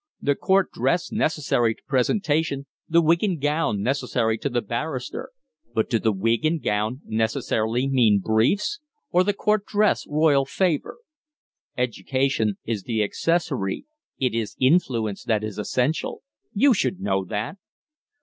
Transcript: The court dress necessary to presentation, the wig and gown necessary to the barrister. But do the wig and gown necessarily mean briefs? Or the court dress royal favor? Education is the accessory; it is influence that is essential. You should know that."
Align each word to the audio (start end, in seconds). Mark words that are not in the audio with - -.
The 0.19 0.33
court 0.33 0.71
dress 0.71 1.11
necessary 1.11 1.75
to 1.75 1.81
presentation, 1.87 2.65
the 2.89 3.03
wig 3.03 3.23
and 3.23 3.39
gown 3.39 3.83
necessary 3.83 4.35
to 4.39 4.49
the 4.49 4.63
barrister. 4.63 5.29
But 5.75 5.91
do 5.91 5.99
the 5.99 6.11
wig 6.11 6.43
and 6.43 6.59
gown 6.59 7.01
necessarily 7.05 7.87
mean 7.87 8.19
briefs? 8.19 8.79
Or 9.11 9.23
the 9.23 9.33
court 9.35 9.63
dress 9.67 10.07
royal 10.07 10.45
favor? 10.45 10.97
Education 11.77 12.57
is 12.65 12.81
the 12.81 13.03
accessory; 13.03 13.85
it 14.17 14.33
is 14.33 14.55
influence 14.59 15.23
that 15.25 15.43
is 15.43 15.59
essential. 15.59 16.23
You 16.51 16.73
should 16.73 16.99
know 16.99 17.23
that." 17.25 17.57